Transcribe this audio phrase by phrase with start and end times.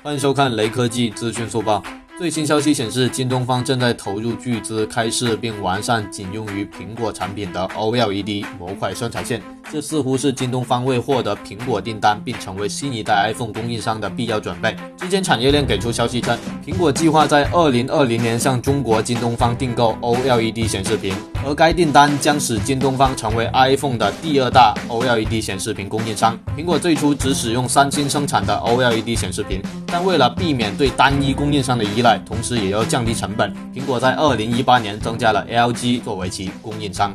[0.00, 1.82] 欢迎收看雷科技资讯速报。
[2.16, 9.42] 最新消息显示，京东方正在投入巨资开设并完善仅用于苹果产品的 OLED 模块生产线。
[9.70, 14.74] 这似乎是京东方为获得苹果订单并成为新一代 iPhone 供应商的必要准备。
[14.96, 21.14] 之前产业链给出消息称，苹果计划在2020年向中国京东方订购 OLED 显示屏，
[21.46, 26.38] 而该订单将使京东方成为 iPhone 的第二大 OLED 显示屏供应商。
[26.56, 37.14] 苹果最初只使用三星生产的 OLED 显示屏，但为了避免对单一供应商的依赖，同时也要降低成本，苹果在2018年增加了 LG 作为其供应商。